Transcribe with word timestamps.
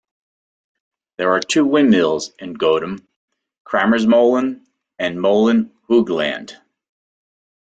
There 1.19 1.31
are 1.31 1.39
two 1.39 1.63
windmills 1.63 2.31
in 2.39 2.55
Goutum, 2.55 3.05
"Kramersmolen" 3.67 4.65
and 4.97 5.19
"Molen 5.19 5.69
Hoogland". 5.87 6.57